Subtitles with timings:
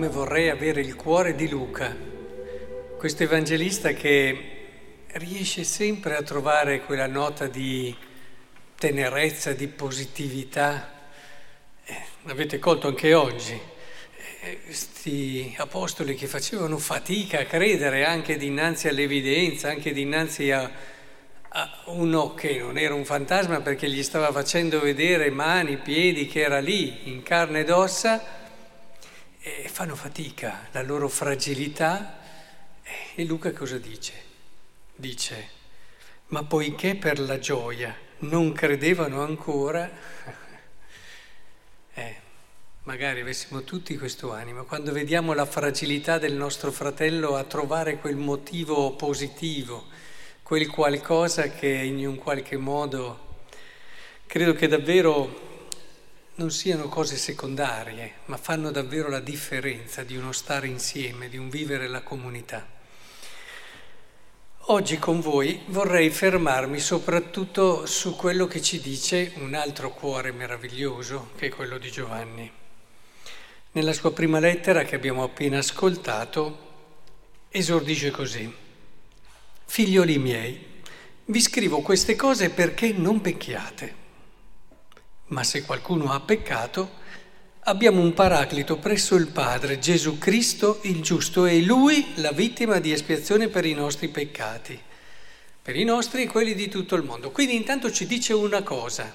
[0.00, 1.94] come vorrei avere il cuore di Luca,
[2.96, 7.94] questo evangelista che riesce sempre a trovare quella nota di
[8.78, 10.90] tenerezza, di positività.
[11.84, 13.60] Eh, l'avete colto anche oggi.
[14.64, 20.70] Questi eh, apostoli che facevano fatica a credere anche dinanzi all'evidenza, anche dinanzi a,
[21.46, 26.40] a uno che non era un fantasma perché gli stava facendo vedere mani, piedi, che
[26.40, 28.38] era lì in carne ed ossa
[29.42, 32.18] e fanno fatica, la loro fragilità.
[33.14, 34.28] E Luca cosa dice?
[34.94, 35.48] Dice,
[36.26, 39.90] ma poiché per la gioia non credevano ancora,
[41.94, 42.16] eh,
[42.82, 48.16] magari avessimo tutti questo animo, quando vediamo la fragilità del nostro fratello a trovare quel
[48.16, 49.86] motivo positivo,
[50.42, 53.28] quel qualcosa che in un qualche modo
[54.26, 55.49] credo che davvero
[56.40, 61.50] non siano cose secondarie, ma fanno davvero la differenza di uno stare insieme, di un
[61.50, 62.66] vivere la comunità.
[64.68, 71.32] Oggi con voi vorrei fermarmi soprattutto su quello che ci dice un altro cuore meraviglioso,
[71.36, 72.50] che è quello di Giovanni.
[73.72, 76.68] Nella sua prima lettera che abbiamo appena ascoltato,
[77.50, 78.50] esordisce così.
[79.66, 80.66] Figlioli miei,
[81.26, 83.99] vi scrivo queste cose perché non pecchiate.
[85.30, 86.98] Ma se qualcuno ha peccato,
[87.60, 92.90] abbiamo un paraclito presso il Padre, Gesù Cristo il giusto, e Lui la vittima di
[92.90, 94.76] espiazione per i nostri peccati,
[95.62, 97.30] per i nostri e quelli di tutto il mondo.
[97.30, 99.14] Quindi intanto ci dice una cosa,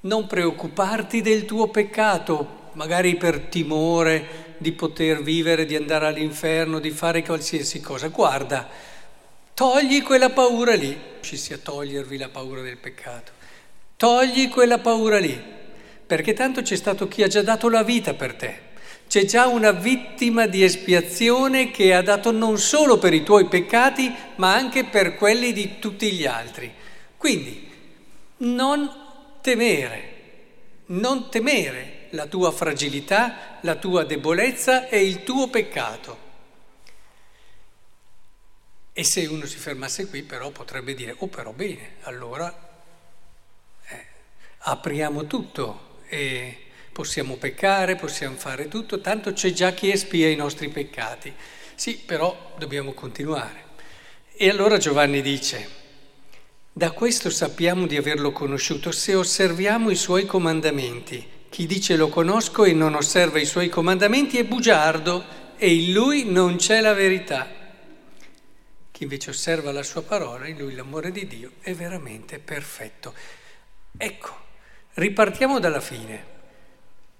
[0.00, 6.90] non preoccuparti del tuo peccato, magari per timore di poter vivere, di andare all'inferno, di
[6.90, 8.08] fare qualsiasi cosa.
[8.08, 8.68] Guarda,
[9.54, 13.37] togli quella paura lì, ci sia togliervi la paura del peccato.
[13.98, 15.42] Togli quella paura lì,
[16.06, 18.60] perché tanto c'è stato chi ha già dato la vita per te.
[19.08, 24.14] C'è già una vittima di espiazione che ha dato non solo per i tuoi peccati,
[24.36, 26.72] ma anche per quelli di tutti gli altri.
[27.16, 27.68] Quindi
[28.36, 28.88] non
[29.40, 30.12] temere,
[30.86, 36.18] non temere la tua fragilità, la tua debolezza e il tuo peccato.
[38.92, 42.66] E se uno si fermasse qui, però potrebbe dire, oh però bene, allora
[44.58, 46.56] apriamo tutto e
[46.92, 51.32] possiamo peccare, possiamo fare tutto, tanto c'è già chi espia i nostri peccati.
[51.74, 53.66] Sì, però dobbiamo continuare.
[54.32, 55.68] E allora Giovanni dice,
[56.72, 61.26] da questo sappiamo di averlo conosciuto se osserviamo i suoi comandamenti.
[61.48, 65.24] Chi dice lo conosco e non osserva i suoi comandamenti è bugiardo
[65.56, 67.48] e in lui non c'è la verità.
[68.90, 73.14] Chi invece osserva la sua parola, in lui l'amore di Dio è veramente perfetto.
[73.96, 74.36] Ecco,
[74.98, 76.24] Ripartiamo dalla fine.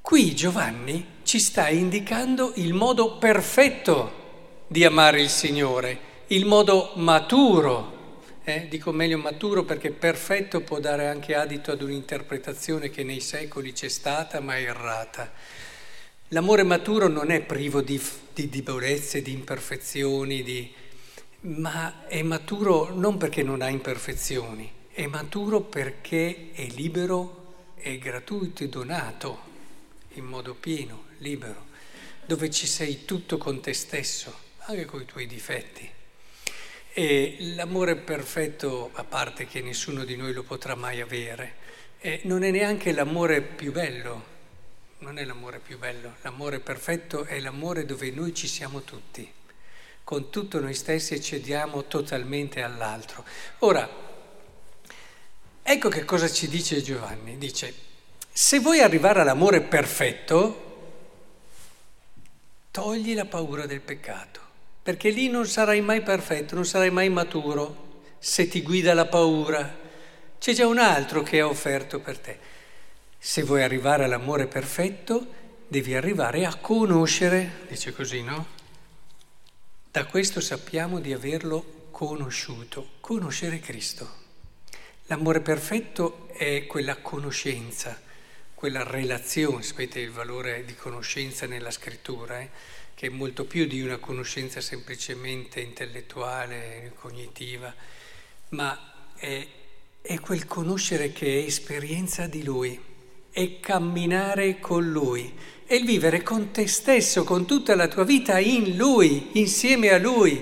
[0.00, 5.98] Qui Giovanni ci sta indicando il modo perfetto di amare il Signore,
[6.28, 8.22] il modo maturo.
[8.42, 8.66] Eh?
[8.68, 13.88] Dico meglio maturo perché perfetto può dare anche adito ad un'interpretazione che nei secoli c'è
[13.88, 15.30] stata ma è errata.
[16.30, 18.02] L'amore maturo non è privo di,
[18.34, 20.74] di debolezze, di imperfezioni, di...
[21.42, 27.39] ma è maturo non perché non ha imperfezioni, è maturo perché è libero
[27.80, 29.48] è gratuito e donato
[30.14, 31.66] in modo pieno, libero,
[32.24, 35.88] dove ci sei tutto con te stesso, anche con i tuoi difetti.
[36.92, 41.54] E l'amore perfetto, a parte che nessuno di noi lo potrà mai avere,
[42.00, 44.24] eh, non è neanche l'amore più bello,
[44.98, 49.30] non è l'amore più bello, l'amore perfetto è l'amore dove noi ci siamo tutti,
[50.02, 53.24] con tutto noi stessi e cediamo totalmente all'altro.
[53.60, 54.09] Ora,
[55.62, 57.38] Ecco che cosa ci dice Giovanni.
[57.38, 57.74] Dice,
[58.32, 60.68] se vuoi arrivare all'amore perfetto,
[62.70, 64.40] togli la paura del peccato,
[64.82, 69.78] perché lì non sarai mai perfetto, non sarai mai maturo se ti guida la paura.
[70.38, 72.38] C'è già un altro che ha offerto per te.
[73.18, 75.26] Se vuoi arrivare all'amore perfetto,
[75.68, 78.46] devi arrivare a conoscere, dice così, no?
[79.90, 84.19] Da questo sappiamo di averlo conosciuto, conoscere Cristo.
[85.10, 88.00] L'amore perfetto è quella conoscenza,
[88.54, 92.48] quella relazione, sapete il valore di conoscenza nella scrittura, eh?
[92.94, 97.74] che è molto più di una conoscenza semplicemente intellettuale, cognitiva,
[98.50, 99.44] ma è,
[100.00, 102.80] è quel conoscere che è esperienza di Lui,
[103.32, 105.36] è camminare con Lui,
[105.66, 109.98] è il vivere con te stesso, con tutta la tua vita in Lui, insieme a
[109.98, 110.40] Lui,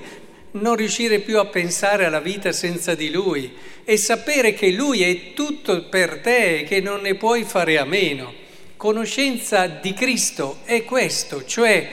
[0.52, 3.52] non riuscire più a pensare alla vita senza di Lui
[3.84, 7.84] e sapere che Lui è tutto per te e che non ne puoi fare a
[7.84, 8.32] meno.
[8.76, 11.88] Conoscenza di Cristo è questo, cioè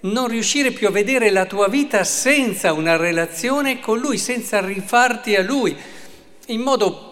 [0.00, 5.36] non riuscire più a vedere la tua vita senza una relazione con Lui, senza rifarti
[5.36, 5.74] a Lui,
[6.46, 7.10] in modo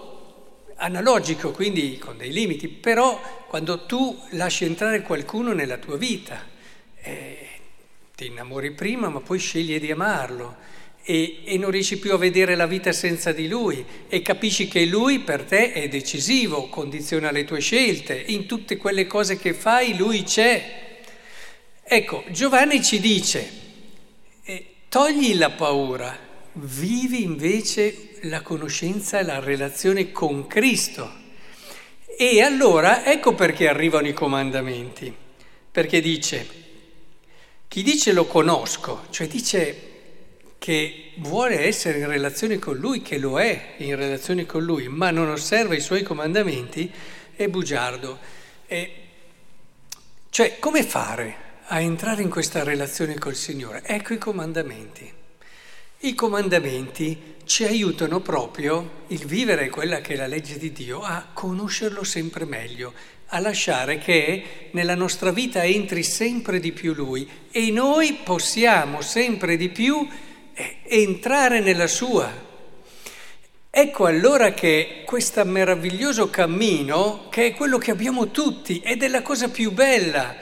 [0.77, 6.43] analogico, quindi con dei limiti, però quando tu lasci entrare qualcuno nella tua vita,
[7.03, 7.40] eh,
[8.21, 10.55] ti innamori prima ma poi scegli di amarlo
[11.03, 14.85] e, e non riesci più a vedere la vita senza di Lui e capisci che
[14.85, 19.97] Lui per te è decisivo, condiziona le tue scelte, in tutte quelle cose che fai
[19.97, 20.99] Lui c'è.
[21.83, 23.51] Ecco, Giovanni ci dice,
[24.45, 26.15] eh, togli la paura,
[26.53, 31.11] vivi invece la conoscenza e la relazione con Cristo.
[32.19, 35.11] E allora ecco perché arrivano i comandamenti,
[35.73, 36.69] perché dice,
[37.71, 39.89] chi dice lo conosco, cioè dice
[40.59, 45.13] che vuole essere in relazione con Lui, che lo è in relazione con Lui, ma
[45.13, 46.93] non osserva i suoi comandamenti,
[47.37, 48.19] è bugiardo.
[48.67, 48.95] E
[50.31, 51.49] cioè, come fare?
[51.73, 53.83] a entrare in questa relazione col Signore.
[53.85, 55.13] Ecco i comandamenti.
[56.01, 61.29] I comandamenti ci aiutano proprio il vivere quella che è la legge di Dio, a
[61.33, 62.93] conoscerlo sempre meglio,
[63.31, 69.57] a lasciare che nella nostra vita entri sempre di più Lui e noi possiamo sempre
[69.57, 70.07] di più
[70.53, 72.49] eh, entrare nella sua.
[73.73, 79.23] Ecco allora che questo meraviglioso cammino, che è quello che abbiamo tutti ed è la
[79.23, 80.35] cosa più bella,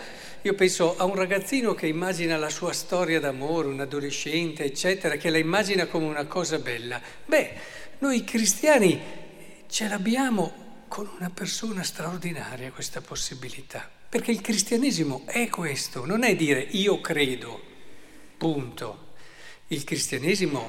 [0.43, 5.29] io penso a un ragazzino che immagina la sua storia d'amore, un adolescente, eccetera, che
[5.29, 7.01] la immagina come una cosa bella.
[7.27, 7.53] Beh,
[7.99, 8.99] noi cristiani
[9.69, 10.68] ce l'abbiamo
[10.99, 17.01] con una persona straordinaria questa possibilità, perché il cristianesimo è questo, non è dire io
[17.01, 17.63] credo,
[18.37, 19.13] punto.
[19.69, 20.69] Il cristianesimo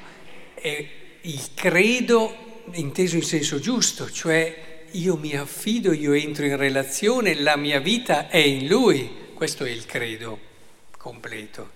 [0.53, 0.87] è
[1.21, 7.55] il credo inteso in senso giusto, cioè io mi affido, io entro in relazione, la
[7.55, 9.31] mia vita è in lui.
[9.33, 10.39] Questo è il credo
[10.95, 11.71] completo.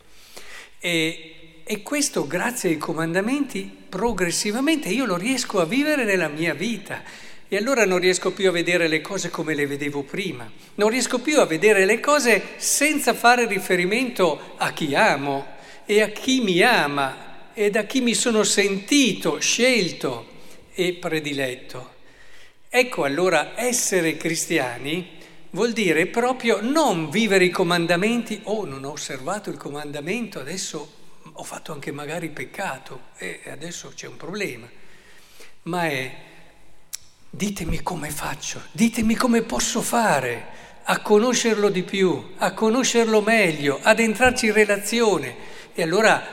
[0.78, 7.32] E, e questo, grazie ai comandamenti, progressivamente io lo riesco a vivere nella mia vita.
[7.48, 11.20] E allora non riesco più a vedere le cose come le vedevo prima, non riesco
[11.20, 15.46] più a vedere le cose senza fare riferimento a chi amo
[15.86, 20.28] e a chi mi ama e da chi mi sono sentito, scelto
[20.74, 21.92] e prediletto.
[22.70, 25.20] Ecco allora essere cristiani
[25.52, 30.92] vuol dire proprio non vivere i comandamenti, oh non ho osservato il comandamento, adesso
[31.32, 34.68] ho fatto anche magari peccato e adesso c'è un problema,
[35.64, 36.16] ma è
[37.36, 40.46] ditemi come faccio, ditemi come posso fare
[40.84, 45.36] a conoscerlo di più, a conoscerlo meglio, ad entrarci in relazione.
[45.74, 46.24] E allora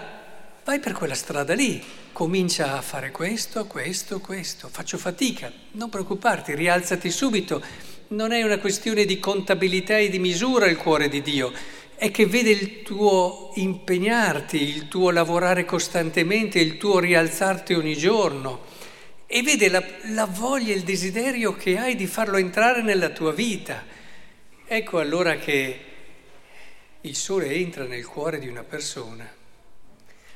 [0.63, 1.83] vai per quella strada lì,
[2.13, 7.63] comincia a fare questo, questo, questo, faccio fatica, non preoccuparti, rialzati subito.
[8.09, 11.51] Non è una questione di contabilità e di misura il cuore di Dio,
[11.95, 18.70] è che vede il tuo impegnarti, il tuo lavorare costantemente, il tuo rialzarti ogni giorno
[19.33, 23.85] e vede la, la voglia il desiderio che hai di farlo entrare nella tua vita.
[24.67, 25.85] Ecco allora che
[27.03, 29.39] il sole entra nel cuore di una persona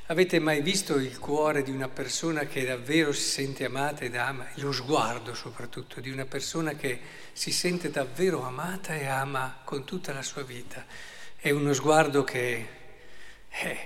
[0.09, 4.47] Avete mai visto il cuore di una persona che davvero si sente amata ed ama,
[4.57, 7.01] lo sguardo soprattutto di una persona che
[7.33, 10.85] si sente davvero amata e ama con tutta la sua vita?
[11.37, 12.69] È uno sguardo che
[13.49, 13.79] eh,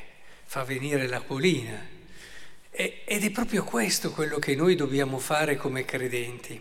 [0.43, 1.98] fa venire l'acquolina.
[2.71, 6.61] Ed è proprio questo quello che noi dobbiamo fare come credenti.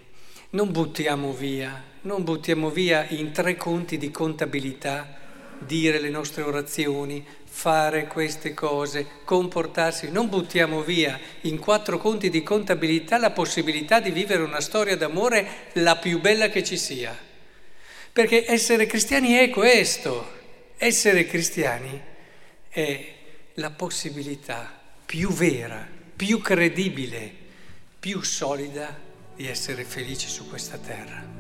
[0.52, 5.16] Non buttiamo via, non buttiamo via in tre conti di contabilità
[5.60, 10.10] dire le nostre orazioni, fare queste cose, comportarsi.
[10.10, 15.70] Non buttiamo via in quattro conti di contabilità la possibilità di vivere una storia d'amore
[15.74, 17.18] la più bella che ci sia.
[18.14, 20.36] Perché essere cristiani è questo.
[20.78, 22.02] Essere cristiani
[22.70, 23.14] è
[23.56, 24.77] la possibilità
[25.08, 25.88] più vera,
[26.18, 27.34] più credibile,
[27.98, 28.94] più solida
[29.38, 31.37] di essere felici su questa terra.